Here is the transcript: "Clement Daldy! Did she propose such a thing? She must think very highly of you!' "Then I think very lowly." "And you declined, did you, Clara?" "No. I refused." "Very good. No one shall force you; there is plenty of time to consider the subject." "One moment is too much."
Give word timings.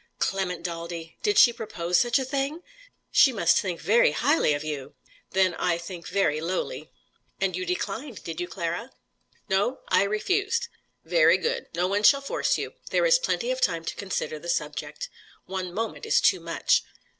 "Clement 0.17 0.63
Daldy! 0.63 1.19
Did 1.21 1.37
she 1.37 1.53
propose 1.53 1.99
such 1.99 2.17
a 2.17 2.25
thing? 2.25 2.63
She 3.11 3.31
must 3.31 3.59
think 3.61 3.79
very 3.79 4.13
highly 4.13 4.55
of 4.55 4.63
you!' 4.63 4.95
"Then 5.29 5.53
I 5.53 5.77
think 5.77 6.07
very 6.07 6.41
lowly." 6.41 6.89
"And 7.39 7.55
you 7.55 7.67
declined, 7.67 8.23
did 8.23 8.41
you, 8.41 8.47
Clara?" 8.47 8.93
"No. 9.47 9.81
I 9.89 10.01
refused." 10.01 10.69
"Very 11.05 11.37
good. 11.37 11.67
No 11.75 11.85
one 11.85 12.01
shall 12.01 12.19
force 12.21 12.57
you; 12.57 12.73
there 12.89 13.05
is 13.05 13.19
plenty 13.19 13.51
of 13.51 13.61
time 13.61 13.85
to 13.85 13.95
consider 13.95 14.39
the 14.39 14.49
subject." 14.49 15.07
"One 15.45 15.71
moment 15.71 16.07
is 16.07 16.19
too 16.19 16.39
much." 16.39 16.83